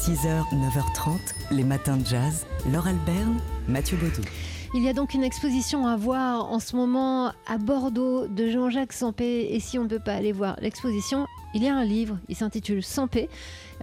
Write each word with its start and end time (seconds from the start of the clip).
6h, 0.00 0.48
9h30, 0.54 1.18
les 1.50 1.62
matins 1.62 1.98
de 1.98 2.06
jazz. 2.06 2.46
Laure 2.72 2.86
Alberne, 2.86 3.38
Mathieu 3.68 3.98
Baudou. 3.98 4.22
Il 4.72 4.82
y 4.82 4.88
a 4.88 4.94
donc 4.94 5.12
une 5.12 5.22
exposition 5.22 5.86
à 5.86 5.94
voir 5.96 6.50
en 6.50 6.58
ce 6.58 6.74
moment 6.74 7.34
à 7.46 7.58
Bordeaux 7.58 8.26
de 8.26 8.48
Jean-Jacques 8.48 8.94
Sampé. 8.94 9.48
Et 9.50 9.60
si 9.60 9.78
on 9.78 9.82
ne 9.82 9.88
peut 9.88 10.00
pas 10.00 10.14
aller 10.14 10.32
voir 10.32 10.56
l'exposition, 10.62 11.26
il 11.54 11.62
y 11.62 11.68
a 11.68 11.76
un 11.76 11.84
livre, 11.84 12.18
il 12.28 12.36
s'intitule 12.36 12.82
Sampé. 12.82 13.28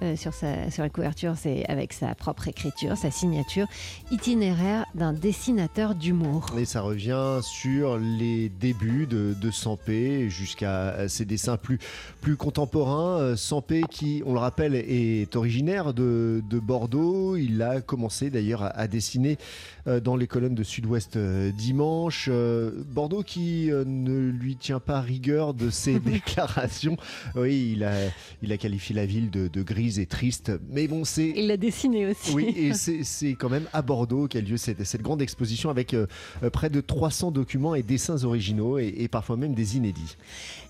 Euh, 0.04 0.15
sur, 0.15 0.31
sa, 0.31 0.69
sur 0.69 0.83
la 0.83 0.89
couverture, 0.89 1.33
c'est 1.35 1.65
avec 1.67 1.91
sa 1.91 2.13
propre 2.13 2.47
écriture, 2.47 2.95
sa 2.95 3.09
signature, 3.09 3.66
itinéraire 4.11 4.86
d'un 4.93 5.11
dessinateur 5.11 5.95
d'humour. 5.95 6.45
Et 6.55 6.66
ça 6.66 6.81
revient 6.81 7.39
sur 7.41 7.98
les 7.98 8.49
débuts 8.49 9.07
de, 9.07 9.34
de 9.34 9.49
Sampé 9.49 10.30
jusqu'à 10.30 11.09
ses 11.09 11.25
dessins 11.25 11.57
plus, 11.57 11.80
plus 12.21 12.35
contemporains. 12.35 13.17
Euh, 13.20 13.35
Sampé, 13.35 13.81
qui, 13.89 14.21
on 14.27 14.34
le 14.34 14.39
rappelle, 14.39 14.75
est 14.75 15.36
originaire 15.36 15.95
de, 15.95 16.43
de 16.47 16.59
Bordeaux. 16.59 17.36
Il 17.36 17.59
a 17.63 17.81
commencé 17.81 18.29
d'ailleurs 18.29 18.62
à, 18.62 18.68
à, 18.68 18.88
dessiner 18.88 19.40
euh, 19.88 19.99
dans 19.99 20.15
les 20.15 20.27
colonnes 20.27 20.55
de 20.55 20.63
Sud-Ouest 20.63 21.18
dimanche. 21.18 22.29
Bordeaux 22.29 23.23
qui 23.23 23.71
ne 23.71 24.29
lui 24.29 24.57
tient 24.57 24.79
pas 24.79 25.02
rigueur 25.02 25.55
de 25.55 25.71
ses 25.71 25.99
déclarations. 25.99 26.98
Oui, 27.35 27.56
il 27.59 27.84
a, 27.84 27.93
il 28.41 28.52
a 28.52 28.57
qualifié 28.57 28.95
la 28.95 29.05
ville 29.05 29.29
de, 29.29 29.47
de 29.47 29.63
grise 29.63 29.99
et 29.99 30.05
triste. 30.05 30.52
Mais 30.70 30.88
bon, 30.88 31.03
c'est. 31.05 31.34
Il 31.35 31.48
l'a 31.48 31.57
dessiné 31.57 32.07
aussi. 32.07 32.34
Oui, 32.34 32.53
et 32.55 32.73
c'est 33.03 33.34
quand 33.34 33.49
même 33.49 33.67
à 33.73 33.81
Bordeaux 33.81 34.27
qu'a 34.27 34.41
lieu 34.41 34.57
cette, 34.57 34.84
cette, 34.84 35.02
grande 35.02 35.21
exposition 35.21 35.70
avec 35.70 35.93
euh, 35.93 36.07
près 36.51 36.70
de 36.70 36.81
300 36.81 37.31
documents 37.31 37.75
et 37.75 37.84
dessins 37.84 38.23
originaux 38.23 38.77
et, 38.79 38.93
et, 38.98 39.07
parfois 39.07 39.38
même 39.38 39.53
des 39.53 39.77
inédits. 39.77 40.17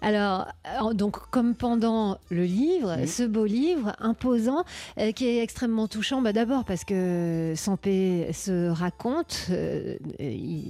Alors, 0.02 0.48
donc, 0.94 1.18
comme 1.31 1.55
pendant 1.55 2.20
le 2.30 2.44
livre, 2.44 3.06
ce 3.06 3.23
beau 3.23 3.45
livre 3.45 3.94
imposant 4.00 4.64
euh, 4.98 5.12
qui 5.12 5.28
est 5.28 5.42
extrêmement 5.42 5.88
touchant, 5.88 6.22
bah, 6.22 6.34
d'abord 6.34 6.66
parce 6.66 6.84
que 6.84 7.54
Sampé 7.56 8.31
se 8.34 8.70
raconte 8.70 9.47
euh, 9.50 9.97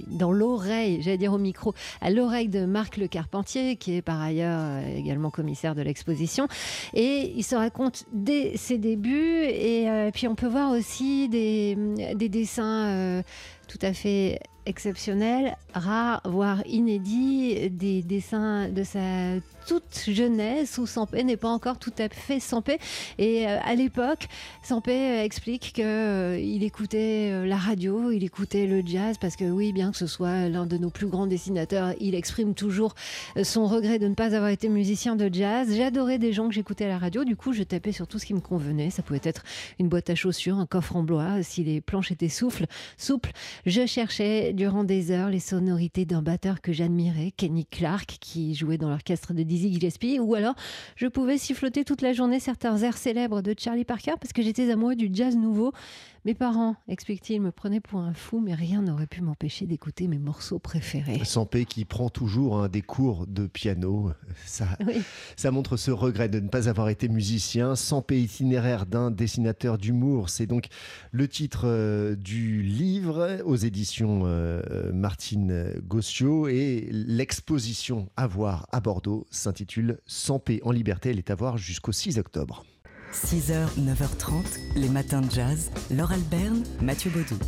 dans 0.08 0.32
l'oreille, 0.32 1.02
j'allais 1.02 1.18
dire 1.18 1.32
au 1.32 1.38
micro, 1.38 1.74
à 2.00 2.10
l'oreille 2.10 2.48
de 2.48 2.64
Marc 2.64 2.96
Le 2.96 3.06
Carpentier, 3.06 3.76
qui 3.76 3.96
est 3.96 4.02
par 4.02 4.20
ailleurs 4.20 4.60
euh, 4.60 4.96
également 4.96 5.30
commissaire 5.30 5.74
de 5.74 5.82
l'exposition. 5.82 6.07
Et 6.94 7.32
il 7.36 7.42
se 7.42 7.56
raconte 7.56 8.04
dès 8.12 8.56
ses 8.56 8.78
débuts. 8.78 9.44
Et 9.44 9.88
euh, 9.88 10.10
puis 10.12 10.28
on 10.28 10.34
peut 10.34 10.48
voir 10.48 10.72
aussi 10.72 11.28
des, 11.28 11.76
des 12.14 12.28
dessins 12.28 12.86
euh, 12.88 13.22
tout 13.68 13.78
à 13.82 13.92
fait 13.92 14.40
exceptionnels, 14.68 15.56
rares, 15.72 16.20
voire 16.24 16.62
inédits, 16.66 17.70
des 17.70 18.02
dessins 18.02 18.68
de 18.68 18.82
sa 18.82 19.00
toute 19.68 20.04
jeunesse 20.08 20.78
où 20.78 20.86
Sampé 20.86 21.24
n'est 21.24 21.36
pas 21.36 21.48
encore 21.48 21.78
tout 21.78 21.92
à 21.98 22.08
fait 22.08 22.40
Sampé. 22.40 22.78
Et 23.18 23.46
euh, 23.46 23.58
à 23.62 23.74
l'époque, 23.74 24.26
Sampé 24.62 24.92
euh, 24.92 25.24
explique 25.24 25.72
qu'il 25.74 25.84
euh, 25.84 26.38
écoutait 26.38 27.46
la 27.46 27.56
radio, 27.56 28.10
il 28.10 28.24
écoutait 28.24 28.66
le 28.66 28.82
jazz, 28.84 29.18
parce 29.18 29.36
que 29.36 29.44
oui, 29.44 29.72
bien 29.72 29.90
que 29.90 29.98
ce 29.98 30.06
soit 30.06 30.48
l'un 30.48 30.64
de 30.64 30.78
nos 30.78 30.88
plus 30.88 31.06
grands 31.06 31.26
dessinateurs, 31.26 31.92
il 32.00 32.14
exprime 32.14 32.54
toujours 32.54 32.94
son 33.42 33.66
regret 33.66 33.98
de 33.98 34.08
ne 34.08 34.14
pas 34.14 34.34
avoir 34.34 34.50
été 34.50 34.70
musicien 34.70 35.16
de 35.16 35.28
jazz. 35.32 35.68
J'adorais 35.76 36.18
des 36.18 36.32
gens 36.32 36.48
que 36.48 36.54
j'écoutais 36.54 36.86
à 36.86 36.88
la 36.88 36.98
radio, 36.98 37.24
du 37.24 37.36
coup 37.36 37.52
je 37.52 37.62
tapais 37.62 37.92
sur 37.92 38.06
tout 38.06 38.18
ce 38.18 38.24
qui 38.24 38.34
me 38.34 38.40
convenait. 38.40 38.88
Ça 38.88 39.02
pouvait 39.02 39.20
être 39.22 39.44
une 39.78 39.88
boîte 39.88 40.08
à 40.08 40.14
chaussures, 40.14 40.56
un 40.56 40.66
coffre 40.66 40.96
en 40.96 41.02
bois, 41.02 41.42
si 41.42 41.62
les 41.62 41.82
planches 41.82 42.10
étaient 42.10 42.30
souples. 42.30 42.66
Je 43.66 43.86
cherchais 43.86 44.52
durant 44.52 44.84
des 44.84 45.10
heures 45.10 45.30
les 45.30 45.40
sonorités 45.40 46.04
d'un 46.04 46.22
batteur 46.22 46.60
que 46.60 46.72
j'admirais, 46.72 47.32
Kenny 47.36 47.66
Clark, 47.66 48.18
qui 48.20 48.54
jouait 48.54 48.78
dans 48.78 48.88
l'orchestre 48.88 49.34
de 49.34 49.42
Dizzy 49.42 49.72
Gillespie, 49.72 50.18
ou 50.18 50.34
alors 50.34 50.54
je 50.96 51.06
pouvais 51.06 51.38
siffloter 51.38 51.84
toute 51.84 52.02
la 52.02 52.12
journée 52.12 52.40
certains 52.40 52.76
airs 52.78 52.96
célèbres 52.96 53.42
de 53.42 53.54
Charlie 53.58 53.84
Parker 53.84 54.14
parce 54.20 54.32
que 54.32 54.42
j'étais 54.42 54.70
amoureux 54.70 54.96
du 54.96 55.10
jazz 55.12 55.36
nouveau. 55.36 55.72
Mes 56.24 56.34
parents, 56.34 56.76
explique-t-il, 56.88 57.40
me 57.40 57.52
prenaient 57.52 57.80
pour 57.80 58.00
un 58.00 58.12
fou, 58.12 58.40
mais 58.40 58.52
rien 58.52 58.82
n'aurait 58.82 59.06
pu 59.06 59.22
m'empêcher 59.22 59.66
d'écouter 59.66 60.08
mes 60.08 60.18
morceaux 60.18 60.58
préférés. 60.58 61.24
Sampé 61.24 61.64
qui 61.64 61.84
prend 61.84 62.10
toujours 62.10 62.58
hein, 62.58 62.68
des 62.68 62.82
cours 62.82 63.26
de 63.26 63.46
piano, 63.46 64.10
ça, 64.44 64.66
oui. 64.86 65.00
ça 65.36 65.50
montre 65.50 65.76
ce 65.76 65.90
regret 65.90 66.28
de 66.28 66.40
ne 66.40 66.48
pas 66.48 66.68
avoir 66.68 66.88
été 66.88 67.08
musicien. 67.08 67.76
Sampé 67.76 68.20
itinéraire 68.20 68.84
d'un 68.84 69.10
dessinateur 69.10 69.78
d'humour, 69.78 70.28
c'est 70.28 70.46
donc 70.46 70.66
le 71.12 71.28
titre 71.28 71.62
euh, 71.64 72.16
du 72.16 72.62
livre 72.62 73.38
aux 73.48 73.56
éditions 73.56 74.22
euh, 74.26 74.92
Martine 74.92 75.72
Gossiot 75.82 76.48
et 76.48 76.88
l'exposition 76.92 78.10
à 78.16 78.26
voir 78.26 78.66
à 78.72 78.80
Bordeaux 78.80 79.26
s'intitule 79.30 79.98
Sampé 80.06 80.60
en 80.64 80.70
liberté. 80.70 81.10
Elle 81.10 81.18
est 81.18 81.30
à 81.30 81.34
voir 81.34 81.56
jusqu'au 81.56 81.92
6 81.92 82.18
octobre. 82.18 82.64
6h, 83.12 83.68
9h30, 83.78 84.76
les 84.76 84.90
matins 84.90 85.22
de 85.22 85.30
jazz. 85.30 85.70
Laure 85.90 86.12
Alberne, 86.12 86.62
Mathieu 86.82 87.10
Baudou. 87.10 87.38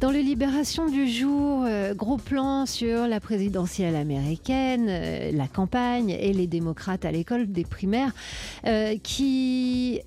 Dans 0.00 0.10
le 0.10 0.20
Libération 0.20 0.88
du 0.88 1.06
jour, 1.06 1.64
euh, 1.66 1.94
gros 1.94 2.16
plan 2.16 2.64
sur 2.64 3.06
la 3.06 3.20
présidentielle 3.20 3.94
américaine, 3.94 4.86
euh, 4.88 5.32
la 5.32 5.48
campagne 5.48 6.10
et 6.10 6.32
les 6.32 6.46
démocrates 6.46 7.04
à 7.04 7.12
l'école 7.12 7.46
des 7.52 7.64
primaires 7.64 8.12
euh, 8.66 8.96
qui 9.02 10.00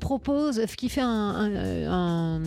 propose, 0.00 0.64
qui 0.78 0.88
fait 0.88 1.02
un, 1.02 1.08
un, 1.08 2.38
un 2.38 2.42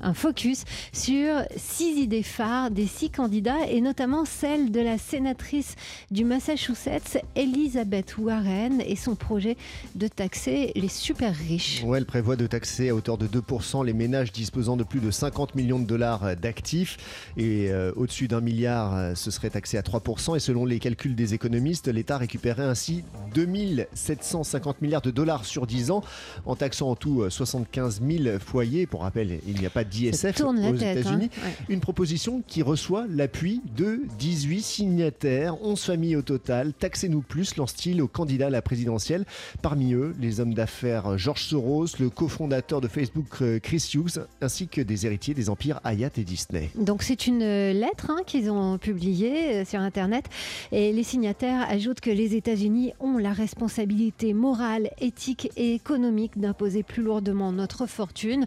un 0.00 0.14
focus 0.14 0.64
sur 0.92 1.42
six 1.56 2.00
idées 2.00 2.22
phares 2.22 2.70
des 2.70 2.86
six 2.86 3.10
candidats 3.10 3.66
et 3.68 3.80
notamment 3.80 4.24
celle 4.24 4.70
de 4.70 4.80
la 4.80 4.98
sénatrice 4.98 5.76
du 6.10 6.24
Massachusetts, 6.24 7.18
Elizabeth 7.34 8.16
Warren 8.18 8.80
et 8.80 8.96
son 8.96 9.14
projet 9.14 9.56
de 9.94 10.08
taxer 10.08 10.72
les 10.74 10.88
super 10.88 11.34
riches. 11.34 11.82
Ouais, 11.84 11.98
elle 11.98 12.06
prévoit 12.06 12.36
de 12.36 12.46
taxer 12.46 12.90
à 12.90 12.94
hauteur 12.94 13.18
de 13.18 13.26
2% 13.26 13.84
les 13.84 13.92
ménages 13.92 14.32
disposant 14.32 14.76
de 14.76 14.84
plus 14.84 15.00
de 15.00 15.10
50 15.10 15.54
millions 15.54 15.78
de 15.78 15.86
dollars 15.86 16.36
d'actifs 16.36 17.32
et 17.36 17.70
euh, 17.70 17.92
au-dessus 17.96 18.28
d'un 18.28 18.40
milliard, 18.40 19.16
ce 19.16 19.30
serait 19.30 19.50
taxé 19.50 19.78
à 19.78 19.82
3% 19.82 20.36
et 20.36 20.40
selon 20.40 20.64
les 20.64 20.78
calculs 20.78 21.14
des 21.14 21.34
économistes, 21.34 21.88
l'État 21.88 22.18
récupérerait 22.18 22.64
ainsi 22.64 23.04
2750 23.34 24.82
milliards 24.82 25.02
de 25.02 25.10
dollars 25.10 25.44
sur 25.44 25.66
10 25.66 25.90
ans 25.90 26.02
en 26.46 26.56
taxant 26.56 26.90
en 26.90 26.96
tout 26.96 27.28
75 27.28 28.00
000 28.02 28.38
foyers. 28.38 28.86
Pour 28.86 29.02
rappel, 29.02 29.40
il 29.46 29.58
n'y 29.58 29.66
a 29.66 29.70
pas 29.70 29.84
d'ISF 29.88 30.40
aux 30.40 30.54
États-Unis. 30.54 31.30
Hein. 31.36 31.46
Ouais. 31.46 31.54
Une 31.68 31.80
proposition 31.80 32.42
qui 32.46 32.62
reçoit 32.62 33.06
l'appui 33.08 33.60
de 33.76 34.02
18 34.18 34.62
signataires, 34.62 35.62
11 35.62 35.80
familles 35.80 36.16
au 36.16 36.22
total. 36.22 36.72
Taxez-nous 36.72 37.22
plus, 37.22 37.56
lance-t-il 37.56 38.02
aux 38.02 38.08
candidats 38.08 38.46
à 38.46 38.50
la 38.50 38.62
présidentielle. 38.62 39.24
Parmi 39.62 39.94
eux, 39.94 40.14
les 40.20 40.40
hommes 40.40 40.54
d'affaires 40.54 41.18
George 41.18 41.44
Soros, 41.44 41.86
le 41.98 42.10
cofondateur 42.10 42.80
de 42.80 42.88
Facebook 42.88 43.42
Chris 43.62 43.90
Hughes, 43.94 44.20
ainsi 44.40 44.68
que 44.68 44.80
des 44.80 45.06
héritiers 45.06 45.34
des 45.34 45.50
empires 45.50 45.80
Hayat 45.84 46.10
et 46.16 46.24
Disney. 46.24 46.70
Donc 46.76 47.02
c'est 47.02 47.26
une 47.26 47.40
lettre 47.40 48.10
hein, 48.10 48.22
qu'ils 48.26 48.50
ont 48.50 48.78
publiée 48.78 49.64
sur 49.64 49.80
Internet 49.80 50.26
et 50.72 50.92
les 50.92 51.02
signataires 51.02 51.66
ajoutent 51.68 52.00
que 52.00 52.10
les 52.10 52.34
États-Unis 52.34 52.92
ont 53.00 53.18
la 53.18 53.32
responsabilité 53.32 54.34
morale, 54.34 54.90
éthique 55.00 55.50
et 55.56 55.74
économique 55.74 56.38
d'imposer 56.38 56.82
plus 56.82 57.02
lourdement 57.02 57.52
notre 57.52 57.86
fortune. 57.86 58.46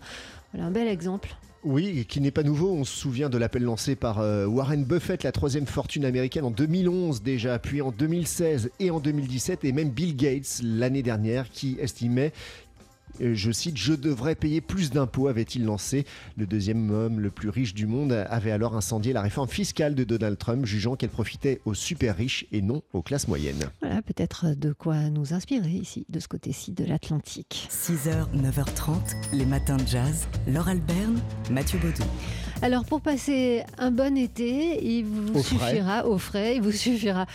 Voilà 0.54 0.68
un 0.68 0.72
bel 0.72 0.88
exemple. 0.88 1.36
Oui, 1.64 2.06
qui 2.10 2.22
n'est 2.22 2.32
pas 2.32 2.42
nouveau. 2.42 2.72
On 2.72 2.84
se 2.84 2.98
souvient 2.98 3.30
de 3.30 3.38
l'appel 3.38 3.64
lancé 3.64 3.96
par 3.96 4.20
euh, 4.20 4.48
Warren 4.48 4.84
Buffett, 4.84 5.24
la 5.24 5.32
troisième 5.32 5.68
fortune 5.68 6.06
américaine 6.06 6.44
en 6.44 6.52
2011 6.52 7.22
déjà, 7.22 7.60
puis 7.60 7.82
en 7.82 7.92
2016 7.92 8.72
et 8.80 8.90
en 8.90 9.00
2017, 9.00 9.64
et 9.64 9.72
même 9.72 9.90
Bill 9.90 10.16
Gates 10.16 10.62
l'année 10.64 11.04
dernière, 11.04 11.50
qui 11.52 11.78
estimait 11.80 12.34
je 13.20 13.52
cite, 13.52 13.78
je 13.78 13.94
devrais 13.94 14.36
payer 14.36 14.62
plus 14.62 14.92
d'impôts, 14.92 15.28
avait-il 15.28 15.66
lancé. 15.66 16.06
Le 16.38 16.46
deuxième 16.46 16.90
homme 16.92 17.20
le 17.20 17.32
plus 17.32 17.50
riche 17.50 17.74
du 17.74 17.86
monde 17.86 18.12
avait 18.12 18.52
alors 18.52 18.76
incendié 18.76 19.14
la 19.14 19.22
réforme 19.22 19.50
fiscale 19.50 19.96
de 19.96 20.04
Donald 20.04 20.38
Trump, 20.38 20.66
jugeant 20.66 20.96
qu'elle 20.96 21.10
profitait 21.10 21.62
aux 21.66 21.74
super 21.74 22.16
riches 22.16 22.46
et 22.52 22.62
non 22.62 22.82
aux 22.94 23.02
classes 23.02 23.28
moyennes. 23.28 23.70
Voilà 23.82 24.02
peut-être 24.02 24.56
de 24.56 24.74
quoi 24.74 25.10
nous 25.10 25.34
inspirer 25.34 25.70
ici, 25.70 26.06
de 26.10 26.20
ce 26.20 26.28
côté-ci 26.28 26.72
de 26.72 26.86
l'Atlantique. 26.86 27.68
6h, 27.72 28.28
9h30, 28.36 28.94
les 29.34 29.46
matins 29.46 29.78
de 29.78 29.88
jazz. 29.88 30.28
Laure 30.48 30.68
Alberne, 30.68 31.20
Mathieu 31.50 31.80
Baudou. 31.80 32.04
Alors 32.62 32.86
pour 32.86 33.02
passer 33.02 33.64
un 33.80 33.90
bon 33.90 34.16
été, 34.18 34.86
il 34.86 35.06
vous 35.06 35.40
au 35.40 35.42
suffira, 35.42 36.02
frais. 36.02 36.04
au 36.04 36.18
frais, 36.18 36.56
il 36.58 36.62
vous 36.62 36.72
suffira 36.72 37.26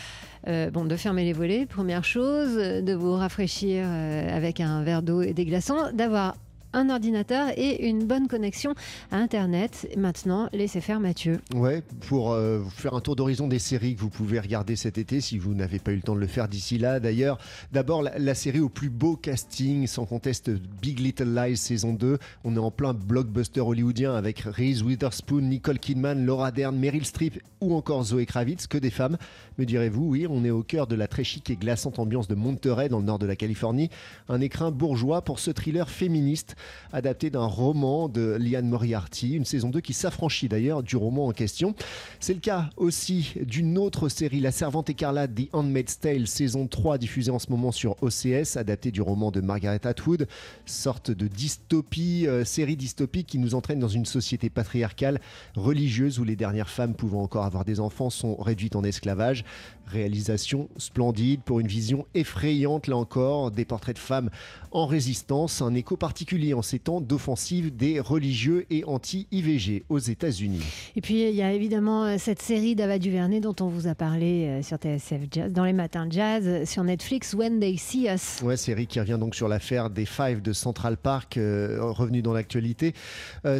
euh, 0.49 0.71
bon, 0.71 0.85
de 0.85 0.97
fermer 0.97 1.25
les 1.25 1.33
volets, 1.33 1.67
première 1.67 2.05
chose, 2.05 2.57
de 2.57 2.95
vous 2.95 3.13
rafraîchir 3.13 3.85
euh, 3.87 4.37
avec 4.37 4.61
un 4.61 4.83
verre 4.83 5.03
d'eau 5.03 5.23
et 5.23 5.33
des 5.33 5.45
glaçons, 5.45 5.91
d'avoir 5.93 6.37
un 6.76 6.90
ordinateur 6.90 7.49
et 7.56 7.88
une 7.88 8.05
bonne 8.05 8.28
connexion 8.28 8.75
à 9.11 9.17
Internet. 9.17 9.88
Maintenant, 9.96 10.50
laissez 10.52 10.82
faire 10.82 11.00
Mathieu. 11.00 11.40
Ouais, 11.55 11.82
pour 12.06 12.32
euh, 12.32 12.62
faire 12.69 12.93
un 12.93 13.00
tour 13.00 13.17
d'horizon 13.17 13.49
des 13.49 13.58
séries 13.58 13.94
que 13.94 14.00
vous 14.00 14.11
pouvez 14.11 14.38
regarder 14.38 14.76
cet 14.76 14.99
été 14.99 15.23
si 15.23 15.38
vous 15.38 15.55
n'avez 15.55 15.78
pas 15.78 15.93
eu 15.93 15.96
le 15.96 16.02
temps 16.02 16.14
de 16.14 16.20
le 16.20 16.26
faire 16.26 16.49
d'ici 16.49 16.76
là. 16.76 17.00
D'ailleurs, 17.00 17.38
d'abord 17.73 18.02
la, 18.02 18.34
série 18.34 18.61
au 18.61 18.69
plus 18.69 18.90
beau 18.90 19.17
casting, 19.17 19.87
sans 19.87 20.05
conteste 20.05 20.50
Big 20.50 21.00
Little 21.00 21.34
Lies 21.34 21.56
saison 21.56 21.94
2. 21.94 22.19
On 22.44 22.55
est 22.55 22.58
en 22.58 22.70
plein 22.70 22.93
blockbuster 22.93 23.61
hollywoodien 23.61 24.14
avec 24.14 24.40
Reese 24.40 24.82
Witherspoon, 24.82 25.40
Nicole 25.40 25.78
Kidman, 25.78 26.26
Laura 26.26 26.50
Dern, 26.50 26.76
Meryl 26.76 27.06
Streep 27.06 27.40
ou 27.62 27.75
encore 27.75 28.05
Zoé 28.05 28.26
Kravitz, 28.26 28.67
que 28.67 28.76
des 28.76 28.90
femmes. 28.90 29.17
Me 29.56 29.64
direz-vous, 29.64 30.05
oui, 30.05 30.26
on 30.28 30.44
est 30.44 30.50
au 30.50 30.62
cœur 30.62 30.87
de 30.87 30.94
la 30.94 31.08
très 31.08 31.25
chic 31.25 31.49
et 31.49 31.56
glaçante 31.56 31.99
ambiance 31.99 32.28
de 32.28 32.34
Monterey 32.34 32.90
dans 32.90 32.99
le 32.99 33.06
nord 33.06 33.19
de 33.19 33.26
la 33.26 33.34
Californie. 33.34 33.88
Un 34.28 34.43
écrin 34.43 34.70
bourgeois 34.70 35.23
pour 35.23 35.38
ce 35.38 35.50
thriller 35.50 35.88
féministe 35.88 36.55
adapté 36.93 37.31
d'un 37.31 37.47
roman 37.47 38.09
de 38.09 38.37
Liane 38.39 38.69
Moriarty, 38.69 39.35
une 39.35 39.45
saison 39.45 39.71
2 39.71 39.81
qui 39.81 39.93
s'affranchit 39.93 40.49
d'ailleurs 40.49 40.83
du 40.83 40.97
roman 40.97 41.27
en 41.27 41.33
question. 41.33 41.75
C'est 42.21 42.35
le 42.35 42.41
cas 42.41 42.71
aussi 42.77 43.35
d'une 43.43 43.79
autre 43.79 44.09
série, 44.09 44.41
La 44.41 44.53
Servante 44.53 44.91
écarlate, 44.91 45.35
The 45.35 45.49
Handmaid's 45.53 46.01
Tale, 46.01 46.27
saison 46.27 46.67
3, 46.67 46.99
diffusée 46.99 47.31
en 47.31 47.39
ce 47.39 47.51
moment 47.51 47.73
sur 47.73 47.97
OCS, 48.03 48.57
adaptée 48.57 48.91
du 48.91 49.03
roman 49.03 49.31
de 49.31 49.41
Margaret 49.41 49.87
Atwood, 49.87 50.27
sorte 50.65 51.11
de 51.11 51.27
dystopie, 51.27 52.27
euh, 52.27 52.45
série 52.45 52.77
dystopique 52.77 53.27
qui 53.27 53.39
nous 53.39 53.55
entraîne 53.55 53.79
dans 53.79 53.89
une 53.89 54.07
société 54.07 54.51
patriarcale, 54.51 55.21
religieuse, 55.55 56.19
où 56.19 56.25
les 56.25 56.37
dernières 56.37 56.69
femmes 56.69 56.95
pouvant 56.95 57.23
encore 57.23 57.45
avoir 57.45 57.65
des 57.65 57.81
enfants 57.81 58.11
sont 58.11 58.37
réduites 58.37 58.77
en 58.77 58.85
esclavage. 58.85 59.45
Réalisation 59.87 60.69
splendide 60.79 61.43
pour 61.43 61.61
une 61.61 61.69
vision 61.69 62.07
effrayante, 62.15 62.87
là 62.89 62.97
encore, 62.97 63.51
des 63.51 63.65
portraits 63.65 63.97
de 63.97 64.01
femmes 64.01 64.31
en 64.73 64.87
résistance, 64.87 65.62
un 65.62 65.75
écho 65.75 65.97
particulier 65.97 66.55
en 66.56 66.62
ces 66.62 66.79
temps 66.79 67.00
d'offensive 67.00 67.75
des 67.75 68.00
religieux 68.00 68.67
et 68.70 68.85
anti-IVG 68.85 69.85
aux 69.88 69.99
États-Unis. 69.99 70.62
Et 70.97 71.00
puis 71.00 71.29
il 71.29 71.35
y 71.35 71.43
a 71.43 71.53
évidemment 71.53 72.05
euh, 72.05 72.17
cette 72.19 72.41
série 72.41 72.75
d'Ava 72.75 72.99
Duvernay 72.99 73.41
dont 73.41 73.55
on 73.61 73.69
vous 73.69 73.87
a 73.87 73.94
parlé 73.94 74.47
euh, 74.47 74.62
sur 74.62 74.79
TSF 74.79 75.23
Jazz, 75.31 75.53
dans 75.53 75.64
les 75.64 75.73
matins 75.73 76.06
jazz, 76.08 76.69
sur 76.69 76.85
Netflix, 76.85 77.35
When 77.35 77.61
They 77.61 77.79
See 77.79 78.08
Us. 78.08 78.43
Ouais, 78.43 78.56
série 78.56 78.87
qui 78.87 79.00
revient 79.00 79.19
donc 79.20 79.35
sur 79.35 79.49
l'affaire 79.49 79.91
des 79.91 80.06
Five 80.06 80.43
de 80.43 80.53
Central 80.53 80.97
Park, 80.97 81.37
euh, 81.37 81.79
revenu 81.81 82.23
dans 82.23 82.32
l'actualité. 82.32 82.94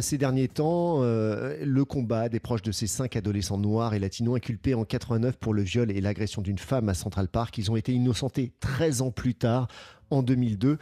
ces 0.01 0.17
derniers 0.17 0.47
temps, 0.47 1.01
le 1.01 1.85
combat 1.85 2.29
des 2.29 2.39
proches 2.39 2.61
de 2.61 2.71
ces 2.71 2.87
cinq 2.87 3.15
adolescents 3.15 3.57
noirs 3.57 3.93
et 3.93 3.99
latinos 3.99 4.37
inculpés 4.37 4.73
en 4.73 4.83
89 4.83 5.37
pour 5.37 5.53
le 5.53 5.61
viol 5.61 5.91
et 5.91 6.01
l'agression 6.01 6.41
d'une 6.41 6.57
femme 6.57 6.89
à 6.89 6.93
Central 6.93 7.27
Park, 7.27 7.57
ils 7.57 7.71
ont 7.71 7.75
été 7.75 7.93
innocentés 7.93 8.51
13 8.59 9.01
ans 9.01 9.11
plus 9.11 9.35
tard 9.35 9.67
en 10.09 10.23
2002. 10.23 10.77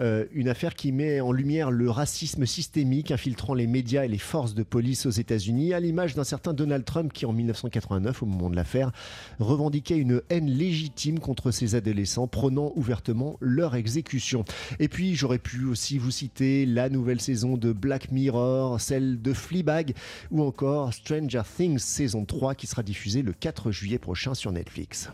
Euh, 0.00 0.24
une 0.32 0.48
affaire 0.48 0.74
qui 0.74 0.92
met 0.92 1.20
en 1.20 1.32
lumière 1.32 1.70
le 1.70 1.90
racisme 1.90 2.46
systémique 2.46 3.10
infiltrant 3.10 3.54
les 3.54 3.66
médias 3.66 4.04
et 4.04 4.08
les 4.08 4.18
forces 4.18 4.54
de 4.54 4.62
police 4.62 5.06
aux 5.06 5.10
États-Unis, 5.10 5.74
à 5.74 5.80
l'image 5.80 6.14
d'un 6.14 6.24
certain 6.24 6.52
Donald 6.52 6.84
Trump 6.84 7.12
qui, 7.12 7.26
en 7.26 7.32
1989, 7.32 8.22
au 8.22 8.26
moment 8.26 8.50
de 8.50 8.56
l'affaire, 8.56 8.92
revendiquait 9.38 9.96
une 9.96 10.22
haine 10.30 10.50
légitime 10.50 11.18
contre 11.18 11.50
ces 11.50 11.74
adolescents, 11.74 12.26
prônant 12.26 12.72
ouvertement 12.76 13.36
leur 13.40 13.74
exécution. 13.74 14.44
Et 14.78 14.88
puis, 14.88 15.14
j'aurais 15.14 15.38
pu 15.38 15.64
aussi 15.66 15.98
vous 15.98 16.10
citer 16.10 16.66
la 16.66 16.88
nouvelle 16.88 17.20
saison 17.20 17.56
de 17.56 17.72
Black 17.72 18.10
Mirror, 18.10 18.80
celle 18.80 19.20
de 19.20 19.32
Fleabag, 19.32 19.94
ou 20.30 20.42
encore 20.42 20.92
Stranger 20.92 21.42
Things 21.56 21.78
saison 21.78 22.24
3 22.24 22.54
qui 22.54 22.66
sera 22.66 22.82
diffusée 22.82 23.22
le 23.22 23.32
4 23.32 23.70
juillet 23.70 23.98
prochain 23.98 24.34
sur 24.34 24.52
Netflix. 24.52 25.10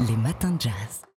Les 0.00 0.16
matins 0.16 0.52
de 0.52 0.60
jazz. 0.60 1.04